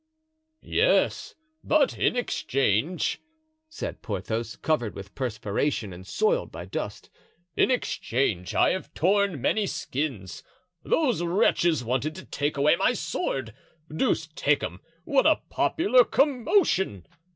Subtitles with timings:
[0.63, 3.21] "Yes, but in exchange,"
[3.69, 7.11] said Porthos, covered with perspiration and soiled by dust,
[7.55, 10.41] "in exchange, I have torn many skins.
[10.81, 13.53] Those wretches wanted to take away my sword!
[13.95, 17.05] Deuce take 'em, what a popular commotion!"